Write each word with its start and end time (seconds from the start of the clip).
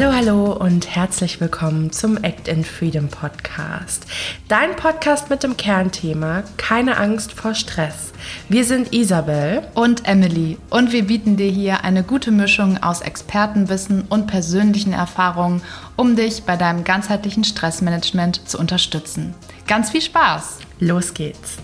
Hallo, 0.00 0.14
hallo 0.14 0.52
und 0.54 0.96
herzlich 0.96 1.42
willkommen 1.42 1.92
zum 1.92 2.16
Act 2.24 2.48
in 2.48 2.64
Freedom 2.64 3.08
Podcast. 3.08 4.06
Dein 4.48 4.74
Podcast 4.74 5.28
mit 5.28 5.42
dem 5.42 5.58
Kernthema 5.58 6.42
Keine 6.56 6.96
Angst 6.96 7.32
vor 7.32 7.54
Stress. 7.54 8.14
Wir 8.48 8.64
sind 8.64 8.94
Isabel 8.94 9.60
und 9.74 10.08
Emily 10.08 10.56
und 10.70 10.92
wir 10.92 11.06
bieten 11.06 11.36
dir 11.36 11.50
hier 11.50 11.84
eine 11.84 12.02
gute 12.02 12.30
Mischung 12.30 12.82
aus 12.82 13.02
Expertenwissen 13.02 14.04
und 14.08 14.26
persönlichen 14.26 14.94
Erfahrungen, 14.94 15.60
um 15.96 16.16
dich 16.16 16.44
bei 16.44 16.56
deinem 16.56 16.82
ganzheitlichen 16.82 17.44
Stressmanagement 17.44 18.48
zu 18.48 18.58
unterstützen. 18.58 19.34
Ganz 19.66 19.90
viel 19.90 20.00
Spaß! 20.00 20.60
Los 20.78 21.12
geht's! 21.12 21.58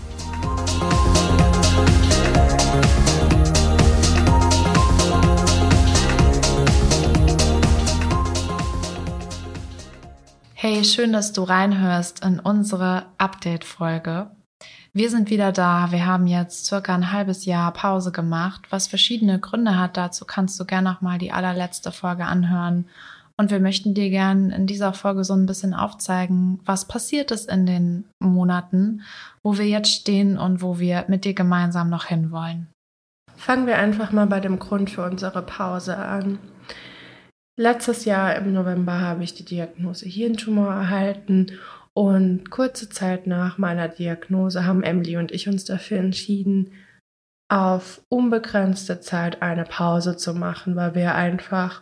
Hey, 10.69 10.83
schön, 10.83 11.13
dass 11.13 11.31
du 11.31 11.43
reinhörst 11.43 12.25
in 12.25 12.41
unsere 12.41 13.05
Update-Folge. 13.17 14.31
Wir 14.91 15.09
sind 15.09 15.29
wieder 15.29 15.53
da. 15.53 15.93
Wir 15.93 16.05
haben 16.05 16.27
jetzt 16.27 16.65
circa 16.65 16.93
ein 16.93 17.13
halbes 17.13 17.45
Jahr 17.45 17.71
Pause 17.71 18.11
gemacht, 18.11 18.63
was 18.69 18.87
verschiedene 18.87 19.39
Gründe 19.39 19.79
hat. 19.79 19.95
Dazu 19.95 20.25
kannst 20.25 20.59
du 20.59 20.65
gerne 20.65 20.89
nochmal 20.89 21.19
die 21.19 21.31
allerletzte 21.31 21.93
Folge 21.93 22.25
anhören. 22.25 22.89
Und 23.37 23.49
wir 23.49 23.61
möchten 23.61 23.93
dir 23.93 24.09
gerne 24.09 24.53
in 24.53 24.67
dieser 24.67 24.91
Folge 24.91 25.23
so 25.23 25.35
ein 25.35 25.45
bisschen 25.45 25.73
aufzeigen, 25.73 26.59
was 26.65 26.83
passiert 26.83 27.31
ist 27.31 27.49
in 27.49 27.65
den 27.65 28.03
Monaten, 28.19 29.03
wo 29.43 29.57
wir 29.57 29.67
jetzt 29.67 29.93
stehen 29.93 30.37
und 30.37 30.61
wo 30.61 30.79
wir 30.79 31.05
mit 31.07 31.23
dir 31.23 31.33
gemeinsam 31.33 31.89
noch 31.89 32.07
hinwollen. 32.07 32.67
Fangen 33.37 33.67
wir 33.67 33.77
einfach 33.77 34.11
mal 34.11 34.27
bei 34.27 34.41
dem 34.41 34.59
Grund 34.59 34.89
für 34.89 35.05
unsere 35.05 35.43
Pause 35.43 35.95
an. 35.95 36.39
Letztes 37.59 38.05
Jahr 38.05 38.35
im 38.35 38.53
November 38.53 39.01
habe 39.01 39.23
ich 39.23 39.33
die 39.33 39.45
Diagnose 39.45 40.07
Hirntumor 40.07 40.71
erhalten 40.71 41.57
und 41.95 42.51
kurze 42.51 42.89
Zeit 42.89 43.25
nach 43.25 43.57
meiner 43.57 43.87
Diagnose 43.87 44.63
haben 44.63 44.83
Emily 44.83 45.17
und 45.17 45.31
ich 45.31 45.47
uns 45.47 45.65
dafür 45.65 45.97
entschieden, 45.97 46.71
auf 47.51 48.01
unbegrenzte 48.09 48.99
Zeit 48.99 49.41
eine 49.41 49.63
Pause 49.63 50.17
zu 50.17 50.35
machen, 50.35 50.75
weil 50.75 50.93
wir 50.93 51.15
einfach 51.15 51.81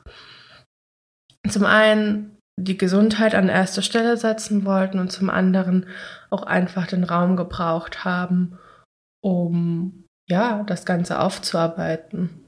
zum 1.50 1.66
einen 1.66 2.38
die 2.58 2.78
Gesundheit 2.78 3.36
an 3.36 3.50
erste 3.50 3.82
Stelle 3.82 4.16
setzen 4.16 4.64
wollten 4.64 5.00
und 5.00 5.12
zum 5.12 5.30
anderen 5.30 5.88
auch 6.30 6.44
einfach 6.44 6.88
den 6.88 7.04
Raum 7.04 7.36
gebraucht 7.36 8.06
haben, 8.06 8.58
um 9.22 10.06
ja, 10.30 10.64
das 10.64 10.86
Ganze 10.86 11.20
aufzuarbeiten. 11.20 12.45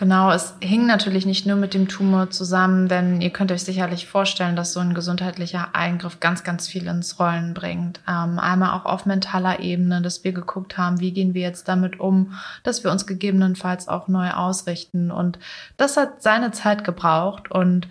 Genau, 0.00 0.30
es 0.30 0.54
hing 0.62 0.86
natürlich 0.86 1.26
nicht 1.26 1.44
nur 1.44 1.56
mit 1.56 1.74
dem 1.74 1.86
Tumor 1.86 2.30
zusammen, 2.30 2.88
denn 2.88 3.20
ihr 3.20 3.28
könnt 3.28 3.52
euch 3.52 3.64
sicherlich 3.64 4.06
vorstellen, 4.06 4.56
dass 4.56 4.72
so 4.72 4.80
ein 4.80 4.94
gesundheitlicher 4.94 5.74
Eingriff 5.74 6.20
ganz, 6.20 6.42
ganz 6.42 6.66
viel 6.66 6.86
ins 6.86 7.20
Rollen 7.20 7.52
bringt. 7.52 8.00
Ähm, 8.08 8.38
einmal 8.38 8.70
auch 8.70 8.86
auf 8.86 9.04
mentaler 9.04 9.60
Ebene, 9.60 10.00
dass 10.00 10.24
wir 10.24 10.32
geguckt 10.32 10.78
haben, 10.78 11.00
wie 11.00 11.12
gehen 11.12 11.34
wir 11.34 11.42
jetzt 11.42 11.68
damit 11.68 12.00
um, 12.00 12.32
dass 12.62 12.82
wir 12.82 12.90
uns 12.90 13.06
gegebenenfalls 13.06 13.88
auch 13.88 14.08
neu 14.08 14.30
ausrichten. 14.30 15.10
Und 15.10 15.38
das 15.76 15.98
hat 15.98 16.22
seine 16.22 16.50
Zeit 16.52 16.82
gebraucht 16.82 17.50
und 17.50 17.86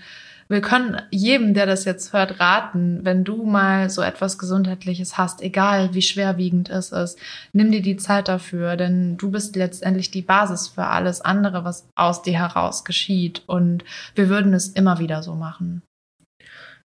wir 0.52 0.62
können 0.62 1.00
jedem, 1.12 1.54
der 1.54 1.68
das 1.68 1.86
jetzt 1.86 2.12
hört, 2.12 2.40
raten, 2.40 3.06
wenn 3.06 3.24
du 3.24 3.46
mal 3.46 3.92
so 3.92 4.02
etwas 4.02 4.40
Gesundheitliches 4.40 5.16
hast, 5.16 5.44
egal 5.44 5.94
wie 5.94 6.02
schwerwiegend 6.02 6.70
es 6.70 6.92
ist, 6.92 7.20
nimm 7.54 7.72
dir 7.72 7.84
die 7.84 7.98
Zeit 7.98 8.28
dafür, 8.28 8.76
denn 8.76 9.16
du 9.16 9.30
bist 9.30 9.56
letztendlich 9.56 10.10
die 10.10 10.24
Basis 10.24 10.68
für 10.68 10.86
alles 10.86 11.22
andere, 11.22 11.64
was 11.66 11.88
aus 11.94 12.24
dir 12.24 12.40
heraus 12.40 12.84
geschieht. 12.84 13.44
Und 13.46 13.86
wir 14.16 14.28
würden 14.28 14.56
es 14.56 14.70
immer 14.70 14.98
wieder 14.98 15.22
so 15.22 15.36
machen. 15.36 15.84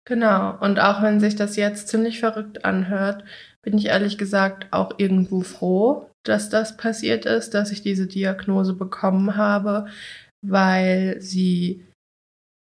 Genau. 0.04 0.58
Und 0.60 0.78
auch 0.78 1.00
wenn 1.00 1.18
sich 1.18 1.34
das 1.34 1.56
jetzt 1.56 1.88
ziemlich 1.88 2.20
verrückt 2.20 2.66
anhört, 2.66 3.24
bin 3.62 3.78
ich 3.78 3.86
ehrlich 3.86 4.18
gesagt 4.18 4.66
auch 4.72 4.98
irgendwo 4.98 5.40
froh, 5.40 6.10
dass 6.22 6.50
das 6.50 6.76
passiert 6.76 7.24
ist, 7.24 7.54
dass 7.54 7.72
ich 7.72 7.80
diese 7.80 8.06
Diagnose 8.06 8.74
bekommen 8.74 9.36
habe, 9.38 9.86
weil 10.42 11.16
sie 11.22 11.82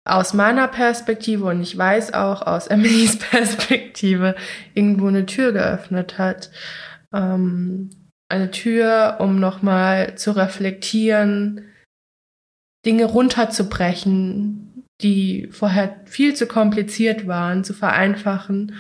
aus 0.08 0.34
meiner 0.34 0.68
Perspektive 0.68 1.46
und 1.46 1.62
ich 1.62 1.78
weiß 1.78 2.14
auch 2.14 2.42
aus 2.42 2.68
Emilys 2.68 3.18
Perspektive 3.20 4.36
irgendwo 4.74 5.08
eine 5.08 5.26
Tür 5.26 5.52
geöffnet 5.52 6.18
hat. 6.18 6.50
Ähm, 7.14 7.90
eine 8.30 8.52
Tür, 8.52 9.18
um 9.20 9.40
nochmal 9.40 10.16
zu 10.16 10.32
reflektieren, 10.32 11.62
Dinge 12.86 13.06
runterzubrechen, 13.06 14.84
die 15.02 15.48
vorher 15.52 16.02
viel 16.06 16.36
zu 16.36 16.48
kompliziert 16.48 17.28
waren, 17.28 17.64
zu 17.64 17.74
vereinfachen 17.74 18.74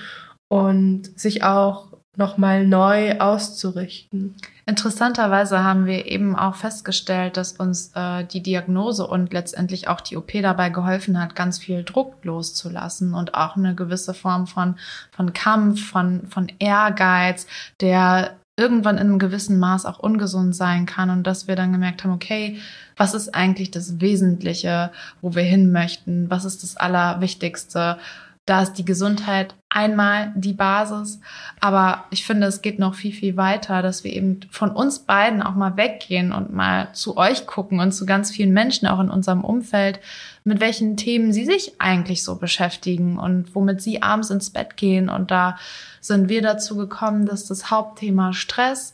und 0.50 1.18
sich 1.20 1.44
auch 1.44 1.87
nochmal 2.17 2.67
neu 2.67 3.19
auszurichten. 3.19 4.35
Interessanterweise 4.66 5.63
haben 5.63 5.85
wir 5.85 6.07
eben 6.07 6.35
auch 6.35 6.55
festgestellt, 6.55 7.38
dass 7.38 7.53
uns 7.53 7.91
äh, 7.95 8.25
die 8.25 8.44
Diagnose 8.44 9.07
und 9.07 9.31
letztendlich 9.31 9.88
auch 9.88 10.01
die 10.01 10.17
OP 10.17 10.31
dabei 10.41 10.69
geholfen 10.69 11.22
hat, 11.22 11.35
ganz 11.35 11.59
viel 11.59 11.83
Druck 11.83 12.25
loszulassen 12.25 13.13
und 13.13 13.33
auch 13.35 13.55
eine 13.55 13.75
gewisse 13.75 14.13
Form 14.13 14.45
von, 14.45 14.75
von 15.11 15.31
Kampf, 15.31 15.85
von, 15.85 16.28
von 16.28 16.51
Ehrgeiz, 16.59 17.47
der 17.79 18.35
irgendwann 18.57 18.97
in 18.97 19.07
einem 19.07 19.19
gewissen 19.19 19.59
Maß 19.59 19.85
auch 19.85 19.99
ungesund 19.99 20.55
sein 20.55 20.88
kann 20.88 21.11
und 21.11 21.25
dass 21.25 21.47
wir 21.47 21.55
dann 21.55 21.72
gemerkt 21.72 22.03
haben, 22.03 22.11
okay, 22.11 22.59
was 22.97 23.13
ist 23.13 23.35
eigentlich 23.35 23.69
das 23.69 24.01
Wesentliche, 24.01 24.91
wo 25.22 25.35
wir 25.35 25.44
hin 25.44 25.72
möchten? 25.72 26.29
Was 26.29 26.44
ist 26.44 26.63
das 26.63 26.75
Allerwichtigste? 26.75 27.99
Da 28.47 28.62
ist 28.62 28.74
die 28.75 28.85
Gesundheit 28.85 29.56
einmal 29.69 30.31
die 30.35 30.53
Basis. 30.53 31.19
Aber 31.59 32.06
ich 32.12 32.25
finde, 32.25 32.47
es 32.47 32.62
geht 32.62 32.80
noch 32.80 32.96
viel, 32.96 33.12
viel 33.12 33.35
weiter, 33.35 33.81
dass 33.81 34.06
wir 34.06 34.13
eben 34.13 34.40
von 34.50 34.72
uns 34.72 35.00
beiden 35.00 35.44
auch 35.44 35.53
mal 35.53 35.75
weggehen 35.75 36.31
und 36.31 36.53
mal 36.53 36.88
zu 36.94 37.18
euch 37.18 37.46
gucken 37.46 37.81
und 37.81 37.91
zu 37.91 38.06
ganz 38.06 38.31
vielen 38.31 38.53
Menschen 38.53 38.88
auch 38.88 39.02
in 39.02 39.09
unserem 39.09 39.44
Umfeld, 39.44 40.00
mit 40.46 40.62
welchen 40.62 40.96
Themen 40.96 41.34
sie 41.34 41.46
sich 41.46 41.74
eigentlich 41.80 42.24
so 42.24 42.38
beschäftigen 42.38 43.19
und 43.19 43.53
womit 43.53 43.81
sie 43.81 44.02
abends 44.02 44.30
ins 44.30 44.50
Bett 44.50 44.78
gehen. 44.78 45.09
Und 45.09 45.29
da 45.29 45.58
sind 46.00 46.29
wir 46.29 46.41
dazu 46.41 46.78
gekommen, 46.78 47.25
dass 47.25 47.46
das 47.46 47.69
Hauptthema 47.69 48.31
Stress 48.31 48.94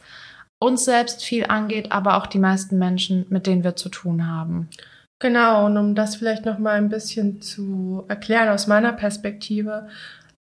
uns 0.58 0.85
selbst 0.85 1.24
viel 1.24 1.46
angeht, 1.46 1.91
aber 1.91 2.18
auch 2.18 2.25
die 2.25 2.40
meisten 2.40 2.80
Menschen, 2.80 3.28
mit 3.30 3.46
denen 3.46 3.64
wir 3.64 3.75
zu 3.75 3.90
tun 3.90 4.28
haben. 4.28 4.70
Genau, 5.23 5.67
und 5.67 5.78
um 5.78 5.95
das 5.95 6.17
vielleicht 6.17 6.44
noch 6.44 6.59
mal 6.59 6.73
ein 6.73 6.89
bisschen 6.89 7.41
zu 7.41 8.03
erklären 8.09 8.50
aus 8.50 8.67
meiner 8.67 8.91
Perspektive. 8.91 9.88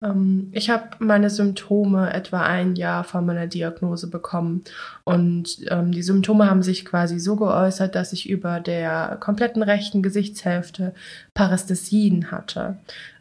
Ähm, 0.01 0.51
ich 0.53 0.69
habe 0.69 0.91
meine 0.99 1.29
Symptome 1.29 2.13
etwa 2.13 2.43
ein 2.43 2.77
Jahr 2.77 3.03
vor 3.03 3.19
meiner 3.19 3.45
Diagnose 3.45 4.09
bekommen. 4.09 4.63
Und 5.03 5.57
ähm, 5.69 5.91
die 5.91 6.01
Symptome 6.01 6.49
haben 6.49 6.63
sich 6.63 6.85
quasi 6.85 7.19
so 7.19 7.35
geäußert, 7.35 7.93
dass 7.93 8.13
ich 8.13 8.29
über 8.29 8.61
der 8.61 9.17
kompletten 9.19 9.63
rechten 9.63 10.01
Gesichtshälfte 10.01 10.93
Parästhesien 11.33 12.31
hatte. 12.31 12.77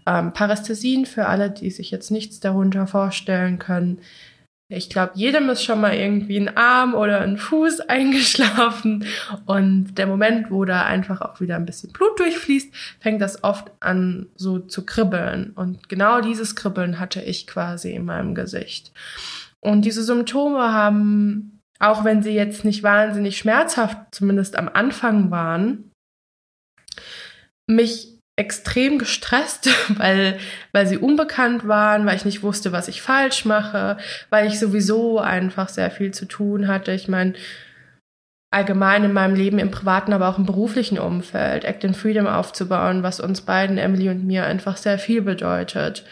Ähm, 0.06 0.32
Parästhesien, 0.32 1.06
für 1.06 1.26
alle, 1.26 1.50
die 1.50 1.70
sich 1.72 1.90
jetzt 1.90 2.12
nichts 2.12 2.38
darunter 2.38 2.86
vorstellen 2.86 3.58
können, 3.58 3.98
ich 4.70 4.90
glaube, 4.90 5.12
jedem 5.14 5.48
ist 5.48 5.64
schon 5.64 5.80
mal 5.80 5.94
irgendwie 5.94 6.36
ein 6.36 6.54
Arm 6.56 6.94
oder 6.94 7.22
ein 7.22 7.38
Fuß 7.38 7.80
eingeschlafen. 7.88 9.06
Und 9.46 9.94
der 9.96 10.06
Moment, 10.06 10.50
wo 10.50 10.64
da 10.64 10.84
einfach 10.84 11.22
auch 11.22 11.40
wieder 11.40 11.56
ein 11.56 11.64
bisschen 11.64 11.92
Blut 11.92 12.18
durchfließt, 12.18 12.74
fängt 13.00 13.22
das 13.22 13.42
oft 13.44 13.70
an 13.80 14.28
so 14.34 14.58
zu 14.58 14.84
kribbeln. 14.84 15.52
Und 15.54 15.88
genau 15.88 16.20
dieses 16.20 16.54
Kribbeln 16.54 17.00
hatte 17.00 17.22
ich 17.22 17.46
quasi 17.46 17.92
in 17.92 18.04
meinem 18.04 18.34
Gesicht. 18.34 18.92
Und 19.60 19.84
diese 19.84 20.04
Symptome 20.04 20.72
haben, 20.72 21.60
auch 21.78 22.04
wenn 22.04 22.22
sie 22.22 22.32
jetzt 22.32 22.64
nicht 22.64 22.82
wahnsinnig 22.82 23.38
schmerzhaft, 23.38 23.98
zumindest 24.10 24.56
am 24.56 24.68
Anfang 24.68 25.30
waren, 25.30 25.90
mich 27.66 28.17
extrem 28.38 28.98
gestresst, 28.98 29.68
weil, 29.98 30.38
weil 30.72 30.86
sie 30.86 30.96
unbekannt 30.96 31.66
waren, 31.66 32.06
weil 32.06 32.16
ich 32.16 32.24
nicht 32.24 32.42
wusste, 32.42 32.72
was 32.72 32.88
ich 32.88 33.02
falsch 33.02 33.44
mache, 33.44 33.98
weil 34.30 34.46
ich 34.46 34.58
sowieso 34.58 35.18
einfach 35.18 35.68
sehr 35.68 35.90
viel 35.90 36.12
zu 36.12 36.24
tun 36.24 36.68
hatte. 36.68 36.92
Ich 36.92 37.08
meine, 37.08 37.34
allgemein 38.50 39.04
in 39.04 39.12
meinem 39.12 39.34
Leben, 39.34 39.58
im 39.58 39.70
privaten, 39.70 40.12
aber 40.12 40.28
auch 40.28 40.38
im 40.38 40.46
beruflichen 40.46 40.98
Umfeld, 40.98 41.64
Act 41.64 41.84
in 41.84 41.94
Freedom 41.94 42.26
aufzubauen, 42.26 43.02
was 43.02 43.20
uns 43.20 43.42
beiden, 43.42 43.76
Emily 43.76 44.08
und 44.08 44.24
mir, 44.24 44.44
einfach 44.44 44.76
sehr 44.76 44.98
viel 44.98 45.20
bedeutet. 45.20 46.04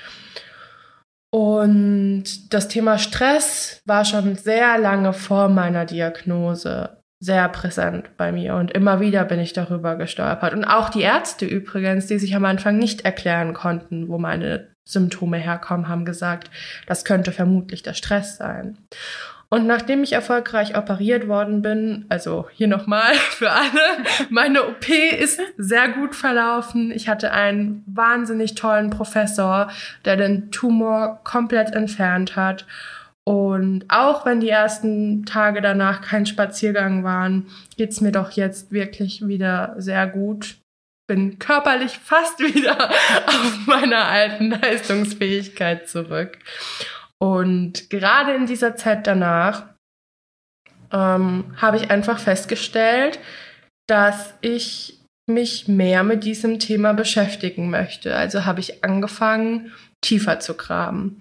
Und 1.33 2.53
das 2.53 2.69
Thema 2.69 2.99
Stress 2.99 3.83
war 3.85 4.05
schon 4.05 4.37
sehr 4.37 4.79
lange 4.79 5.13
vor 5.13 5.49
meiner 5.49 5.85
Diagnose 5.85 6.97
sehr 7.19 7.49
präsent 7.49 8.11
bei 8.17 8.31
mir 8.31 8.57
und 8.57 8.73
immer 8.73 9.01
wieder 9.01 9.25
bin 9.25 9.41
ich 9.41 9.53
darüber 9.53 9.97
gestolpert. 9.97 10.53
Und 10.53 10.65
auch 10.65 10.91
die 10.91 11.03
Ärzte 11.03 11.47
übrigens, 11.47 12.07
die 12.07 12.19
sich 12.19 12.37
am 12.37 12.45
Anfang 12.45 12.77
nicht 12.77 13.05
erklären 13.05 13.55
konnten, 13.55 14.09
wo 14.09 14.19
meine 14.19 14.69
Symptome 14.85 15.39
herkommen, 15.39 15.89
haben 15.89 16.05
gesagt, 16.05 16.51
das 16.87 17.05
könnte 17.05 17.33
vermutlich 17.33 17.83
der 17.83 17.95
Stress 17.95 18.37
sein. 18.37 18.79
Und 19.49 19.67
nachdem 19.67 20.03
ich 20.03 20.13
erfolgreich 20.13 20.77
operiert 20.77 21.29
worden 21.29 21.63
bin, 21.63 22.05
also 22.09 22.47
hier 22.53 22.67
nochmal 22.67 23.15
für 23.31 23.51
alle, 23.51 24.05
meine 24.29 24.65
OP 24.65 24.89
ist 24.89 25.41
sehr 25.57 25.89
gut 25.89 26.15
verlaufen. 26.15 26.91
Ich 26.91 27.09
hatte 27.09 27.33
einen 27.33 27.85
wahnsinnig 27.87 28.55
tollen 28.57 28.91
Professor, 28.91 29.71
der 30.05 30.17
den 30.17 30.51
Tumor 30.51 31.21
komplett 31.23 31.75
entfernt 31.75 32.35
hat. 32.35 32.67
Und 33.29 33.87
auch 33.89 34.25
wenn 34.25 34.39
die 34.39 34.49
ersten 34.49 35.27
Tage 35.27 35.61
danach 35.61 36.01
kein 36.01 36.27
Spaziergang 36.27 37.03
waren, 37.03 37.49
geht's 37.77 38.01
mir 38.01 38.13
doch 38.13 38.31
jetzt 38.31 38.71
wirklich 38.71 39.27
wieder 39.27 39.75
sehr 39.79 40.07
gut. 40.07 40.59
Bin 41.09 41.39
körperlich 41.41 41.99
fast 42.05 42.39
wieder 42.39 42.91
auf 42.91 43.67
meiner 43.67 44.07
alten 44.07 44.51
Leistungsfähigkeit 44.51 45.89
zurück. 45.89 46.39
Und 47.19 47.91
gerade 47.91 48.35
in 48.35 48.47
dieser 48.47 48.77
Zeit 48.77 49.09
danach 49.09 49.65
ähm, 50.93 51.53
habe 51.57 51.79
ich 51.79 51.91
einfach 51.91 52.21
festgestellt, 52.21 53.19
dass 53.89 54.35
ich 54.41 55.01
mich 55.29 55.67
mehr 55.67 56.05
mit 56.05 56.23
diesem 56.23 56.61
Thema 56.61 56.93
beschäftigen 56.93 57.71
möchte. 57.71 58.15
Also 58.15 58.45
habe 58.45 58.61
ich 58.61 58.85
angefangen, 58.85 59.73
tiefer 60.01 60.39
zu 60.39 60.55
graben 60.55 61.19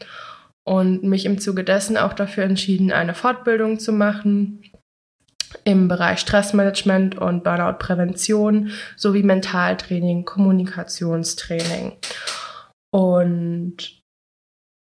und 0.66 1.04
mich 1.04 1.26
im 1.26 1.40
Zuge 1.40 1.64
dessen 1.64 1.96
auch 1.96 2.14
dafür 2.14 2.44
entschieden, 2.44 2.92
eine 2.92 3.14
Fortbildung 3.14 3.80
zu 3.80 3.94
machen 3.94 4.64
im 5.64 5.88
Bereich 5.88 6.20
Stressmanagement 6.20 7.18
und 7.18 7.44
Burnout-Prävention 7.44 8.72
sowie 8.98 9.24
Mentaltraining, 9.24 10.26
Kommunikationstraining. 10.26 11.94
Und 12.92 13.95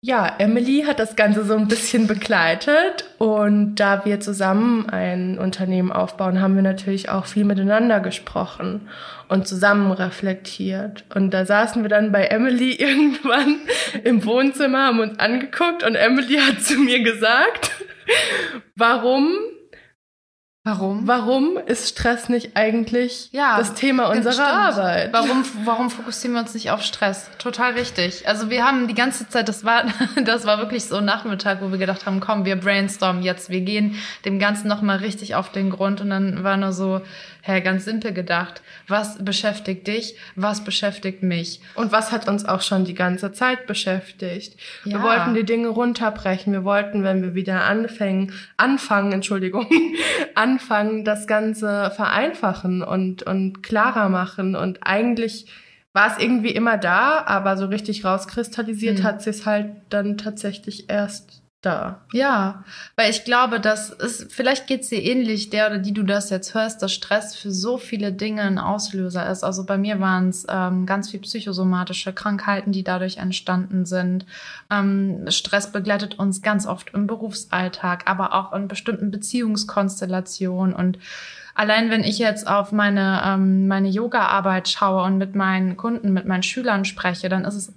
ja, 0.06 0.36
Emily 0.38 0.84
hat 0.86 1.00
das 1.00 1.16
Ganze 1.16 1.46
so 1.46 1.56
ein 1.56 1.70
bisschen 1.70 2.08
begleitet 2.08 3.06
und 3.20 3.76
da 3.76 4.04
wir 4.04 4.20
zusammen 4.20 4.90
ein 4.90 5.40
Unternehmen 5.40 5.94
aufbauen, 5.94 6.42
haben 6.42 6.56
wir 6.56 6.62
natürlich 6.62 7.08
auch 7.08 7.26
viel 7.26 7.46
miteinander 7.46 8.02
gesprochen 8.02 8.90
und 9.30 9.48
zusammen 9.48 9.94
reflektiert. 9.94 11.06
Und 11.16 11.34
da 11.34 11.46
saßen 11.46 11.84
wir 11.84 11.90
dann 11.90 12.12
bei 12.12 12.26
Emily 12.26 12.74
irgendwann 12.78 13.62
im 14.04 14.26
Wohnzimmer, 14.26 14.88
haben 14.88 15.00
uns 15.00 15.20
angeguckt 15.20 15.86
und 15.86 15.96
Emily 15.96 16.36
hat 16.36 16.62
zu 16.62 16.80
mir 16.80 17.02
gesagt, 17.02 17.72
warum 18.76 19.30
Warum? 20.66 21.06
Warum 21.08 21.58
ist 21.58 21.90
Stress 21.90 22.30
nicht 22.30 22.52
eigentlich 22.56 23.28
ja, 23.34 23.58
das 23.58 23.74
Thema 23.74 24.10
unserer 24.10 24.32
stimmt. 24.32 24.48
Arbeit? 24.48 25.12
Warum, 25.12 25.44
warum 25.66 25.90
fokussieren 25.90 26.36
wir 26.36 26.42
uns 26.42 26.54
nicht 26.54 26.72
auf 26.72 26.82
Stress? 26.84 27.30
Total 27.38 27.74
richtig. 27.74 28.26
Also 28.30 28.50
wir 28.50 28.66
haben 28.66 28.88
die 28.88 28.94
ganze 28.94 29.28
Zeit, 29.28 29.50
das 29.50 29.66
war, 29.66 29.84
das 30.24 30.46
war 30.46 30.60
wirklich 30.60 30.86
so 30.86 30.98
ein 30.98 31.06
Nachmittag, 31.06 31.62
wo 31.62 31.70
wir 31.72 31.78
gedacht 31.80 32.06
haben, 32.06 32.22
komm, 32.22 32.46
wir 32.46 32.56
brainstormen 32.56 33.24
jetzt, 33.24 33.50
wir 33.50 33.60
gehen 33.60 33.96
dem 34.24 34.40
Ganzen 34.40 34.70
nochmal 34.70 35.00
richtig 35.00 35.36
auf 35.36 35.52
den 35.52 35.70
Grund 35.70 36.00
und 36.00 36.12
dann 36.12 36.46
war 36.46 36.56
nur 36.56 36.72
so, 36.72 37.02
Hä, 37.46 37.60
ganz 37.60 37.84
simpel 37.84 38.14
gedacht. 38.14 38.62
Was 38.88 39.18
beschäftigt 39.22 39.86
dich? 39.88 40.16
Was 40.38 40.64
beschäftigt 40.64 41.24
mich? 41.24 41.60
Und 41.76 41.92
was 41.92 42.14
hat 42.14 42.30
uns 42.30 42.46
auch 42.46 42.62
schon 42.62 42.86
die 42.86 42.94
ganze 42.94 43.34
Zeit 43.34 43.68
beschäftigt? 43.68 44.58
Ja. 44.86 44.94
Wir 44.94 45.04
wollten 45.04 45.34
die 45.34 45.44
Dinge 45.44 45.68
runterbrechen. 45.68 46.54
Wir 46.54 46.64
wollten, 46.64 47.04
wenn 47.04 47.22
wir 47.22 47.36
wieder 47.36 47.66
anfangen, 47.66 48.32
anfangen, 48.56 49.12
Entschuldigung, 49.12 49.68
anfangen, 50.36 50.53
das 51.04 51.28
Ganze 51.28 51.92
vereinfachen 51.96 52.82
und, 52.82 53.24
und 53.24 53.62
klarer 53.64 54.10
machen. 54.10 54.56
Und 54.56 54.80
eigentlich 54.82 55.48
war 55.94 56.12
es 56.12 56.24
irgendwie 56.24 56.52
immer 56.52 56.78
da, 56.78 57.24
aber 57.26 57.56
so 57.56 57.68
richtig 57.68 58.04
rauskristallisiert 58.04 59.00
hm. 59.00 59.04
hat 59.04 59.22
sich 59.22 59.38
es 59.38 59.46
halt 59.46 59.68
dann 59.90 60.18
tatsächlich 60.18 60.90
erst 60.90 61.43
da. 61.66 62.02
Ja, 62.12 62.64
weil 62.96 63.10
ich 63.10 63.24
glaube, 63.24 63.60
dass 63.60 63.90
es, 63.90 64.28
vielleicht 64.30 64.68
geht's 64.68 64.90
dir 64.90 65.02
ähnlich, 65.02 65.50
der 65.50 65.68
oder 65.68 65.80
die 65.80 65.94
du 65.94 66.04
das 66.04 66.30
jetzt 66.30 66.54
hörst, 66.54 66.82
dass 66.82 66.94
Stress 66.94 67.36
für 67.36 67.52
so 67.52 67.78
viele 67.78 68.12
Dinge 68.12 68.44
ein 68.44 68.60
Auslöser 68.60 69.30
ist. 69.30 69.44
Also 69.44 69.66
bei 69.66 69.78
mir 69.78 70.00
waren 70.00 70.30
es 70.30 70.46
ähm, 70.50 70.86
ganz 70.86 71.10
viel 71.10 71.22
psychosomatische 71.22 72.14
Krankheiten, 72.14 72.72
die 72.72 72.84
dadurch 72.84 73.18
entstanden 73.18 73.86
sind. 73.86 74.26
Ähm, 74.70 75.26
Stress 75.30 75.72
begleitet 75.72 76.20
uns 76.20 76.42
ganz 76.42 76.68
oft 76.68 76.94
im 76.94 77.08
Berufsalltag, 77.08 78.10
aber 78.10 78.34
auch 78.34 78.54
in 78.54 78.68
bestimmten 78.68 79.12
Beziehungskonstellationen 79.12 80.76
und 80.76 81.00
Allein 81.56 81.92
wenn 81.92 82.04
ich 82.04 82.18
jetzt 82.18 82.48
auf 82.48 82.72
meine, 82.72 83.22
ähm, 83.24 83.68
meine 83.68 83.88
Yoga-Arbeit 83.88 84.70
schaue 84.70 85.04
und 85.04 85.20
mit 85.20 85.36
meinen 85.36 85.78
Kunden, 85.78 86.12
mit 86.12 86.26
meinen 86.26 86.42
Schülern 86.42 86.84
spreche, 86.84 87.30
dann 87.30 87.46
ist 87.46 87.56
es 87.56 87.74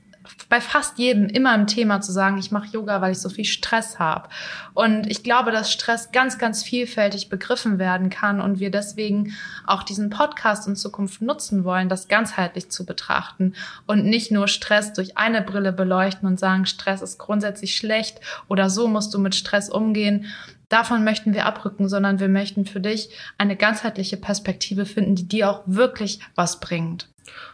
bei 0.48 0.60
fast 0.60 0.98
jedem 0.98 1.26
immer 1.26 1.54
im 1.54 1.66
Thema 1.66 2.00
zu 2.00 2.12
sagen, 2.12 2.38
ich 2.38 2.50
mache 2.50 2.68
Yoga, 2.68 3.00
weil 3.00 3.12
ich 3.12 3.18
so 3.18 3.28
viel 3.28 3.44
Stress 3.44 3.98
habe. 3.98 4.28
Und 4.74 5.06
ich 5.10 5.22
glaube, 5.22 5.50
dass 5.50 5.72
Stress 5.72 6.12
ganz, 6.12 6.38
ganz 6.38 6.62
vielfältig 6.62 7.28
begriffen 7.28 7.78
werden 7.78 8.10
kann 8.10 8.40
und 8.40 8.60
wir 8.60 8.70
deswegen 8.70 9.34
auch 9.66 9.82
diesen 9.82 10.10
Podcast 10.10 10.68
in 10.68 10.76
Zukunft 10.76 11.22
nutzen 11.22 11.64
wollen, 11.64 11.88
das 11.88 12.08
ganzheitlich 12.08 12.70
zu 12.70 12.86
betrachten 12.86 13.54
und 13.86 14.04
nicht 14.04 14.30
nur 14.30 14.48
Stress 14.48 14.92
durch 14.92 15.16
eine 15.16 15.42
Brille 15.42 15.72
beleuchten 15.72 16.28
und 16.28 16.38
sagen, 16.38 16.66
Stress 16.66 17.02
ist 17.02 17.18
grundsätzlich 17.18 17.76
schlecht 17.76 18.20
oder 18.48 18.70
so 18.70 18.88
musst 18.88 19.14
du 19.14 19.18
mit 19.18 19.34
Stress 19.34 19.68
umgehen. 19.68 20.26
Davon 20.68 21.04
möchten 21.04 21.32
wir 21.32 21.46
abrücken, 21.46 21.88
sondern 21.88 22.18
wir 22.18 22.28
möchten 22.28 22.66
für 22.66 22.80
dich 22.80 23.10
eine 23.38 23.56
ganzheitliche 23.56 24.16
Perspektive 24.16 24.84
finden, 24.84 25.14
die 25.14 25.28
dir 25.28 25.50
auch 25.50 25.62
wirklich 25.66 26.20
was 26.34 26.58
bringt. 26.58 27.08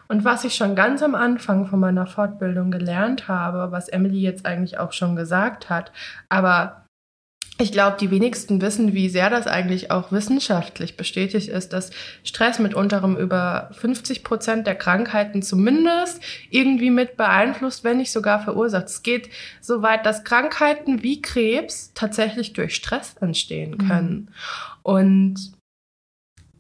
Und 0.09 0.25
was 0.25 0.45
ich 0.45 0.55
schon 0.55 0.75
ganz 0.75 1.03
am 1.03 1.15
Anfang 1.15 1.67
von 1.67 1.81
meiner 1.81 2.07
Fortbildung 2.07 2.71
gelernt 2.71 3.29
habe, 3.29 3.73
was 3.73 3.89
Emily 3.89 4.21
jetzt 4.21 4.47
eigentlich 4.47 4.79
auch 4.79 4.93
schon 4.93 5.17
gesagt 5.17 5.71
hat, 5.71 5.93
aber 6.29 6.83
ich 7.63 7.71
glaube, 7.71 7.97
die 8.01 8.11
wenigsten 8.11 8.61
wissen, 8.61 8.93
wie 8.93 9.09
sehr 9.09 9.31
das 9.31 9.47
eigentlich 9.47 9.91
auch 9.91 10.11
wissenschaftlich 10.11 10.97
bestätigt 10.97 11.49
ist, 11.49 11.73
dass 11.73 11.91
Stress 12.25 12.59
mit 12.59 12.75
unterem 12.75 13.17
über 13.17 13.71
50 13.73 14.25
Prozent 14.25 14.67
der 14.67 14.75
Krankheiten 14.75 15.43
zumindest 15.43 16.21
irgendwie 16.51 16.91
mit 16.91 17.17
beeinflusst, 17.17 17.85
wenn 17.85 17.99
nicht 17.99 18.11
sogar 18.11 18.41
verursacht. 18.41 18.87
Es 18.87 19.03
geht 19.03 19.29
so 19.61 19.83
weit, 19.83 20.07
dass 20.07 20.25
Krankheiten 20.25 21.03
wie 21.03 21.23
Krebs 21.23 21.93
tatsächlich 21.95 22.53
durch 22.53 22.75
Stress 22.75 23.17
entstehen 23.21 23.79
können. 23.79 24.13
Mhm. 24.13 24.29
Und 24.83 25.53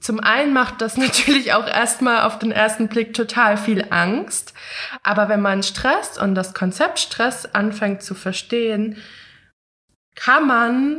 zum 0.02 0.18
einen 0.20 0.52
macht 0.52 0.82
das 0.82 0.96
natürlich 0.98 1.54
auch 1.54 1.66
erstmal 1.66 2.22
auf 2.22 2.38
den 2.38 2.52
ersten 2.52 2.88
Blick 2.88 3.14
total 3.14 3.56
viel 3.56 3.86
Angst. 3.90 4.52
Aber 5.02 5.28
wenn 5.28 5.40
man 5.40 5.62
Stress 5.62 6.18
und 6.18 6.34
das 6.34 6.52
Konzept 6.52 6.98
Stress 6.98 7.46
anfängt 7.46 8.02
zu 8.02 8.14
verstehen, 8.14 8.96
kann 10.14 10.46
man, 10.46 10.98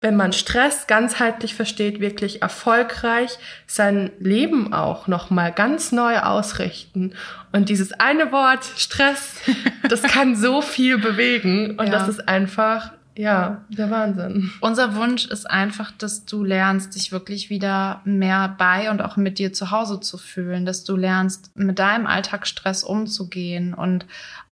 wenn 0.00 0.16
man 0.16 0.32
Stress 0.32 0.88
ganzheitlich 0.88 1.54
versteht, 1.54 2.00
wirklich 2.00 2.42
erfolgreich 2.42 3.38
sein 3.66 4.10
Leben 4.18 4.74
auch 4.74 5.06
nochmal 5.06 5.52
ganz 5.52 5.92
neu 5.92 6.18
ausrichten. 6.18 7.14
Und 7.52 7.68
dieses 7.68 7.92
eine 7.92 8.32
Wort 8.32 8.64
Stress, 8.76 9.36
das 9.88 10.02
kann 10.02 10.34
so 10.34 10.60
viel 10.62 10.98
bewegen. 10.98 11.78
Und 11.78 11.86
ja. 11.86 11.92
das 11.92 12.08
ist 12.08 12.28
einfach 12.28 12.90
ja, 13.16 13.64
der 13.68 13.90
Wahnsinn. 13.90 14.50
Unser 14.60 14.96
Wunsch 14.96 15.26
ist 15.26 15.50
einfach, 15.50 15.90
dass 15.92 16.24
du 16.24 16.44
lernst, 16.44 16.94
dich 16.94 17.12
wirklich 17.12 17.50
wieder 17.50 18.00
mehr 18.04 18.54
bei 18.58 18.90
und 18.90 19.02
auch 19.02 19.16
mit 19.16 19.38
dir 19.38 19.52
zu 19.52 19.70
Hause 19.70 20.00
zu 20.00 20.18
fühlen, 20.18 20.64
dass 20.64 20.84
du 20.84 20.96
lernst, 20.96 21.50
mit 21.54 21.78
deinem 21.78 22.06
Alltagsstress 22.06 22.84
umzugehen 22.84 23.74
und 23.74 24.06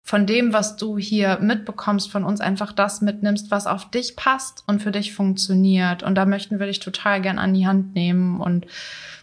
von 0.08 0.26
dem, 0.26 0.54
was 0.54 0.78
du 0.78 0.98
hier 0.98 1.38
mitbekommst, 1.42 2.10
von 2.10 2.24
uns 2.24 2.40
einfach 2.40 2.72
das 2.72 3.02
mitnimmst, 3.02 3.52
was 3.52 3.68
auf 3.68 3.92
dich 3.92 4.16
passt 4.16 4.64
und 4.66 4.82
für 4.82 4.92
dich 4.92 5.14
funktioniert. 5.14 6.02
Und 6.02 6.16
da 6.16 6.26
möchten 6.26 6.60
wir 6.60 6.68
dich 6.68 6.80
total 6.80 7.22
gern 7.22 7.38
an 7.38 7.54
die 7.54 7.68
Hand 7.68 7.94
nehmen. 7.94 8.40
Und 8.40 8.66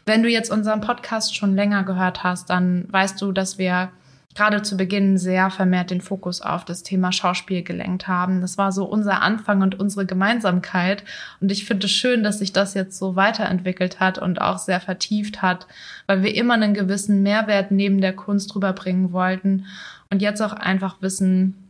wenn 0.05 0.23
du 0.23 0.29
jetzt 0.29 0.51
unseren 0.51 0.83
Podcast 0.83 1.35
schon 1.35 1.57
länger 1.57 1.85
gehört 1.85 2.23
hast, 2.23 2.51
dann 2.51 2.85
weißt 2.93 3.21
du, 3.23 3.33
dass 3.33 3.57
wir 3.57 3.93
gerade 4.35 4.63
zu 4.63 4.77
Beginn 4.77 5.17
sehr 5.17 5.51
vermehrt 5.51 5.91
den 5.91 6.01
Fokus 6.01 6.41
auf 6.41 6.65
das 6.65 6.83
Thema 6.83 7.13
Schauspiel 7.13 7.63
gelenkt 7.63 8.09
haben. 8.09 8.41
Das 8.41 8.59
war 8.59 8.73
so 8.73 8.85
unser 8.85 9.23
Anfang 9.23 9.63
und 9.63 9.79
unsere 9.79 10.07
Gemeinsamkeit. 10.07 11.05
Und 11.41 11.53
ich 11.53 11.65
finde 11.65 11.87
es 11.87 11.93
schön, 11.93 12.23
dass 12.23 12.41
sich 12.41 12.53
das 12.53 12.75
jetzt 12.75 12.99
so 12.99 13.17
weiterentwickelt 13.17 14.01
hat 14.01 14.19
und 14.19 14.41
auch 14.41 14.59
sehr 14.59 14.81
vertieft 14.81 15.43
hat, 15.43 15.67
weil 16.07 16.23
wir 16.23 16.35
immer 16.35 16.55
einen 16.55 16.75
gewissen 16.75 17.23
Mehrwert 17.23 17.71
neben 17.71 18.01
der 18.01 18.15
Kunst 18.15 18.55
rüberbringen 18.55 19.13
wollten 19.13 19.67
und 20.11 20.21
jetzt 20.21 20.41
auch 20.43 20.53
einfach 20.53 21.01
wissen, 21.01 21.64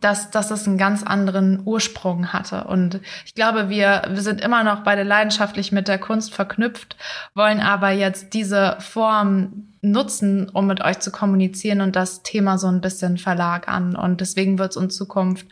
dass, 0.00 0.30
dass 0.30 0.48
das 0.48 0.66
einen 0.66 0.78
ganz 0.78 1.02
anderen 1.02 1.62
Ursprung 1.64 2.32
hatte. 2.32 2.64
Und 2.64 3.00
ich 3.24 3.34
glaube, 3.34 3.68
wir, 3.68 4.02
wir 4.08 4.22
sind 4.22 4.40
immer 4.40 4.64
noch 4.64 4.82
beide 4.82 5.02
leidenschaftlich 5.02 5.72
mit 5.72 5.88
der 5.88 5.98
Kunst 5.98 6.34
verknüpft, 6.34 6.96
wollen 7.34 7.60
aber 7.60 7.90
jetzt 7.90 8.32
diese 8.34 8.76
Form 8.80 9.70
nutzen, 9.82 10.48
um 10.48 10.66
mit 10.66 10.82
euch 10.82 11.00
zu 11.00 11.10
kommunizieren 11.10 11.80
und 11.80 11.96
das 11.96 12.22
Thema 12.22 12.58
so 12.58 12.66
ein 12.66 12.80
bisschen 12.80 13.18
verlagern. 13.18 13.96
Und 13.96 14.20
deswegen 14.20 14.58
wird 14.58 14.70
es 14.70 14.82
in 14.82 14.90
Zukunft 14.90 15.46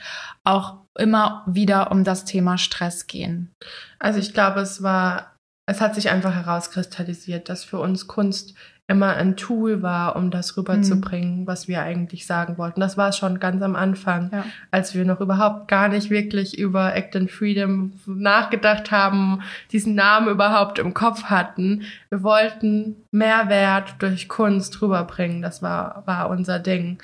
auch 0.44 0.78
immer 0.98 1.44
wieder 1.46 1.90
um 1.90 2.04
das 2.04 2.24
Thema 2.24 2.58
Stress 2.58 3.06
gehen. 3.06 3.52
Also 3.98 4.18
ich 4.18 4.34
glaube, 4.34 4.60
es 4.60 4.82
war, 4.82 5.36
es 5.66 5.80
hat 5.80 5.94
sich 5.94 6.10
einfach 6.10 6.34
herauskristallisiert, 6.34 7.48
dass 7.48 7.64
für 7.64 7.78
uns 7.78 8.06
Kunst 8.06 8.54
immer 8.88 9.16
ein 9.16 9.36
Tool 9.36 9.82
war, 9.82 10.16
um 10.16 10.30
das 10.30 10.56
rüberzubringen, 10.56 11.40
mhm. 11.40 11.46
was 11.46 11.68
wir 11.68 11.82
eigentlich 11.82 12.26
sagen 12.26 12.56
wollten. 12.56 12.80
Das 12.80 12.96
war 12.96 13.12
schon 13.12 13.38
ganz 13.38 13.62
am 13.62 13.76
Anfang, 13.76 14.30
ja. 14.32 14.44
als 14.70 14.94
wir 14.94 15.04
noch 15.04 15.20
überhaupt 15.20 15.68
gar 15.68 15.88
nicht 15.88 16.08
wirklich 16.08 16.58
über 16.58 16.96
Act 16.96 17.14
and 17.14 17.30
Freedom 17.30 17.92
nachgedacht 18.06 18.90
haben, 18.90 19.42
diesen 19.72 19.94
Namen 19.94 20.28
überhaupt 20.28 20.78
im 20.78 20.94
Kopf 20.94 21.24
hatten. 21.24 21.82
Wir 22.08 22.22
wollten 22.22 22.96
Mehrwert 23.12 23.96
durch 23.98 24.26
Kunst 24.26 24.80
rüberbringen. 24.80 25.42
Das 25.42 25.62
war, 25.62 26.02
war 26.06 26.30
unser 26.30 26.58
Ding. 26.58 26.98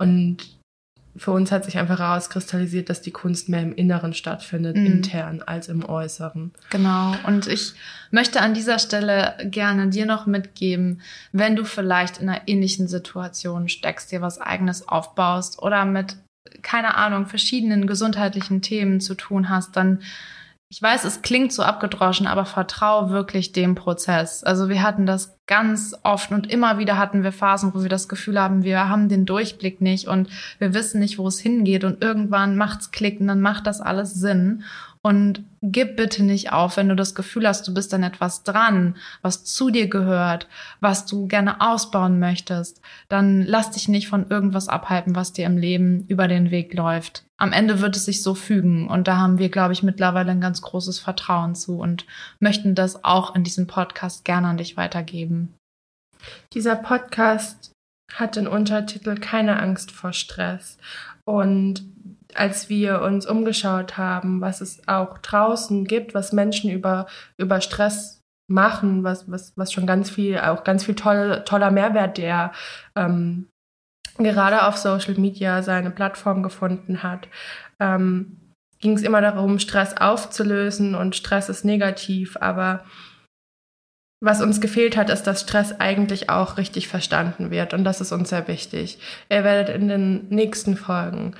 Und 0.00 0.57
für 1.18 1.32
uns 1.32 1.52
hat 1.52 1.64
sich 1.64 1.78
einfach 1.78 1.98
herauskristallisiert, 1.98 2.88
dass 2.88 3.02
die 3.02 3.10
Kunst 3.10 3.48
mehr 3.48 3.62
im 3.62 3.74
Inneren 3.74 4.14
stattfindet, 4.14 4.76
mhm. 4.76 4.86
intern 4.86 5.42
als 5.44 5.68
im 5.68 5.84
Äußeren. 5.84 6.52
Genau. 6.70 7.14
Und 7.26 7.46
ich 7.48 7.74
möchte 8.10 8.40
an 8.40 8.54
dieser 8.54 8.78
Stelle 8.78 9.34
gerne 9.44 9.88
dir 9.88 10.06
noch 10.06 10.26
mitgeben, 10.26 11.00
wenn 11.32 11.56
du 11.56 11.64
vielleicht 11.64 12.18
in 12.18 12.28
einer 12.28 12.42
ähnlichen 12.46 12.88
Situation 12.88 13.68
steckst, 13.68 14.12
dir 14.12 14.22
was 14.22 14.40
eigenes 14.40 14.88
aufbaust 14.88 15.60
oder 15.60 15.84
mit, 15.84 16.16
keine 16.62 16.94
Ahnung, 16.94 17.26
verschiedenen 17.26 17.86
gesundheitlichen 17.86 18.62
Themen 18.62 19.00
zu 19.00 19.14
tun 19.14 19.48
hast, 19.48 19.76
dann 19.76 20.00
ich 20.70 20.82
weiß, 20.82 21.04
es 21.04 21.22
klingt 21.22 21.50
so 21.52 21.62
abgedroschen, 21.62 22.26
aber 22.26 22.44
vertraue 22.44 23.08
wirklich 23.08 23.52
dem 23.52 23.74
Prozess. 23.74 24.44
Also 24.44 24.68
wir 24.68 24.82
hatten 24.82 25.06
das 25.06 25.38
ganz 25.46 25.96
oft 26.02 26.30
und 26.30 26.50
immer 26.52 26.76
wieder 26.76 26.98
hatten 26.98 27.22
wir 27.22 27.32
Phasen, 27.32 27.72
wo 27.74 27.82
wir 27.82 27.88
das 27.88 28.06
Gefühl 28.06 28.38
haben, 28.38 28.64
wir 28.64 28.86
haben 28.90 29.08
den 29.08 29.24
Durchblick 29.24 29.80
nicht 29.80 30.08
und 30.08 30.28
wir 30.58 30.74
wissen 30.74 31.00
nicht, 31.00 31.18
wo 31.18 31.26
es 31.26 31.40
hingeht 31.40 31.84
und 31.84 32.04
irgendwann 32.04 32.56
macht's 32.56 32.90
Klick 32.90 33.18
und 33.18 33.28
dann 33.28 33.40
macht 33.40 33.66
das 33.66 33.80
alles 33.80 34.12
Sinn. 34.12 34.62
Und 35.08 35.42
gib 35.62 35.96
bitte 35.96 36.22
nicht 36.22 36.52
auf, 36.52 36.76
wenn 36.76 36.90
du 36.90 36.94
das 36.94 37.14
Gefühl 37.14 37.48
hast, 37.48 37.66
du 37.66 37.72
bist 37.72 37.94
an 37.94 38.02
etwas 38.02 38.44
dran, 38.44 38.94
was 39.22 39.42
zu 39.42 39.70
dir 39.70 39.88
gehört, 39.88 40.46
was 40.80 41.06
du 41.06 41.26
gerne 41.26 41.62
ausbauen 41.62 42.18
möchtest, 42.18 42.82
dann 43.08 43.40
lass 43.40 43.70
dich 43.70 43.88
nicht 43.88 44.06
von 44.06 44.28
irgendwas 44.28 44.68
abhalten, 44.68 45.16
was 45.16 45.32
dir 45.32 45.46
im 45.46 45.56
Leben 45.56 46.04
über 46.08 46.28
den 46.28 46.50
Weg 46.50 46.74
läuft. 46.74 47.24
Am 47.38 47.54
Ende 47.54 47.80
wird 47.80 47.96
es 47.96 48.04
sich 48.04 48.22
so 48.22 48.34
fügen 48.34 48.86
und 48.86 49.08
da 49.08 49.16
haben 49.16 49.38
wir, 49.38 49.48
glaube 49.48 49.72
ich, 49.72 49.82
mittlerweile 49.82 50.30
ein 50.30 50.42
ganz 50.42 50.60
großes 50.60 50.98
Vertrauen 50.98 51.54
zu 51.54 51.78
und 51.78 52.04
möchten 52.38 52.74
das 52.74 53.02
auch 53.02 53.34
in 53.34 53.44
diesem 53.44 53.66
Podcast 53.66 54.26
gerne 54.26 54.48
an 54.48 54.58
dich 54.58 54.76
weitergeben. 54.76 55.54
Dieser 56.52 56.76
Podcast 56.76 57.72
hat 58.12 58.36
den 58.36 58.46
Untertitel 58.46 59.14
Keine 59.14 59.58
Angst 59.58 59.90
vor 59.90 60.12
Stress 60.12 60.76
und 61.24 61.82
als 62.38 62.68
wir 62.68 63.02
uns 63.02 63.26
umgeschaut 63.26 63.96
haben, 63.96 64.40
was 64.40 64.60
es 64.60 64.86
auch 64.86 65.18
draußen 65.18 65.84
gibt, 65.84 66.14
was 66.14 66.32
Menschen 66.32 66.70
über, 66.70 67.06
über 67.36 67.60
Stress 67.60 68.22
machen, 68.48 69.04
was, 69.04 69.30
was, 69.30 69.52
was 69.56 69.72
schon 69.72 69.86
ganz 69.86 70.10
viel, 70.10 70.38
auch 70.38 70.64
ganz 70.64 70.84
viel 70.84 70.94
toll, 70.94 71.42
toller 71.44 71.70
Mehrwert, 71.70 72.16
der 72.18 72.52
ähm, 72.96 73.48
gerade 74.16 74.66
auf 74.66 74.76
Social 74.76 75.14
Media 75.14 75.62
seine 75.62 75.90
Plattform 75.90 76.42
gefunden 76.42 77.02
hat, 77.02 77.28
ähm, 77.78 78.54
ging 78.80 78.94
es 78.94 79.02
immer 79.02 79.20
darum, 79.20 79.58
Stress 79.58 79.96
aufzulösen 79.96 80.94
und 80.94 81.16
Stress 81.16 81.48
ist 81.48 81.64
negativ, 81.64 82.36
aber 82.40 82.84
was 84.20 84.40
uns 84.40 84.60
gefehlt 84.60 84.96
hat, 84.96 85.10
ist, 85.10 85.24
dass 85.24 85.42
Stress 85.42 85.78
eigentlich 85.78 86.30
auch 86.30 86.56
richtig 86.56 86.88
verstanden 86.88 87.50
wird 87.50 87.74
und 87.74 87.84
das 87.84 88.00
ist 88.00 88.12
uns 88.12 88.30
sehr 88.30 88.48
wichtig. 88.48 88.98
Ihr 89.28 89.44
werdet 89.44 89.74
in 89.74 89.88
den 89.88 90.28
nächsten 90.28 90.76
Folgen 90.76 91.34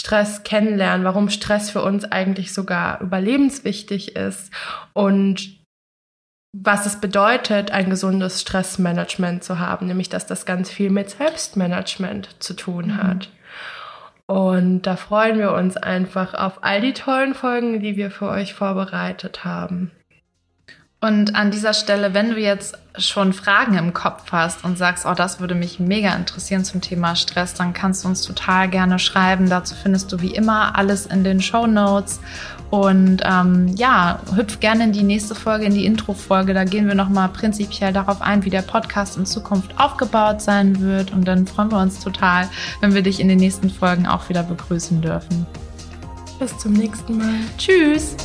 Stress 0.00 0.44
kennenlernen, 0.44 1.04
warum 1.04 1.28
Stress 1.28 1.68
für 1.68 1.82
uns 1.82 2.04
eigentlich 2.04 2.54
sogar 2.54 3.02
überlebenswichtig 3.02 4.16
ist 4.16 4.50
und 4.94 5.60
was 6.56 6.86
es 6.86 7.00
bedeutet, 7.00 7.70
ein 7.70 7.90
gesundes 7.90 8.40
Stressmanagement 8.40 9.44
zu 9.44 9.58
haben, 9.58 9.86
nämlich 9.86 10.08
dass 10.08 10.26
das 10.26 10.46
ganz 10.46 10.70
viel 10.70 10.88
mit 10.90 11.10
Selbstmanagement 11.10 12.42
zu 12.42 12.54
tun 12.54 12.86
mhm. 12.86 12.96
hat. 12.96 13.30
Und 14.26 14.82
da 14.82 14.96
freuen 14.96 15.38
wir 15.38 15.52
uns 15.52 15.76
einfach 15.76 16.32
auf 16.34 16.64
all 16.64 16.80
die 16.80 16.94
tollen 16.94 17.34
Folgen, 17.34 17.80
die 17.80 17.96
wir 17.96 18.10
für 18.10 18.28
euch 18.28 18.54
vorbereitet 18.54 19.44
haben. 19.44 19.90
Und 21.02 21.34
an 21.34 21.50
dieser 21.50 21.72
Stelle, 21.72 22.12
wenn 22.12 22.30
du 22.30 22.38
jetzt 22.38 22.76
schon 22.98 23.32
Fragen 23.32 23.78
im 23.78 23.94
Kopf 23.94 24.32
hast 24.32 24.64
und 24.64 24.76
sagst, 24.76 25.06
oh, 25.06 25.14
das 25.14 25.40
würde 25.40 25.54
mich 25.54 25.80
mega 25.80 26.14
interessieren 26.14 26.62
zum 26.62 26.82
Thema 26.82 27.16
Stress, 27.16 27.54
dann 27.54 27.72
kannst 27.72 28.04
du 28.04 28.08
uns 28.08 28.20
total 28.20 28.68
gerne 28.68 28.98
schreiben. 28.98 29.48
Dazu 29.48 29.74
findest 29.74 30.12
du 30.12 30.20
wie 30.20 30.34
immer 30.34 30.76
alles 30.76 31.06
in 31.06 31.24
den 31.24 31.40
Show 31.40 31.66
Notes. 31.66 32.20
Und 32.68 33.22
ähm, 33.24 33.68
ja, 33.76 34.20
hüpf 34.36 34.60
gerne 34.60 34.84
in 34.84 34.92
die 34.92 35.02
nächste 35.02 35.34
Folge, 35.34 35.64
in 35.64 35.74
die 35.74 35.86
Intro-Folge. 35.86 36.52
Da 36.52 36.64
gehen 36.64 36.86
wir 36.86 36.94
nochmal 36.94 37.30
prinzipiell 37.30 37.94
darauf 37.94 38.20
ein, 38.20 38.44
wie 38.44 38.50
der 38.50 38.62
Podcast 38.62 39.16
in 39.16 39.24
Zukunft 39.24 39.78
aufgebaut 39.78 40.42
sein 40.42 40.80
wird. 40.80 41.12
Und 41.12 41.26
dann 41.26 41.46
freuen 41.46 41.72
wir 41.72 41.78
uns 41.78 42.00
total, 42.00 42.46
wenn 42.82 42.92
wir 42.92 43.02
dich 43.02 43.20
in 43.20 43.28
den 43.28 43.38
nächsten 43.38 43.70
Folgen 43.70 44.06
auch 44.06 44.28
wieder 44.28 44.42
begrüßen 44.42 45.00
dürfen. 45.00 45.46
Bis 46.38 46.56
zum 46.58 46.74
nächsten 46.74 47.16
Mal. 47.16 47.34
Tschüss. 47.56 48.16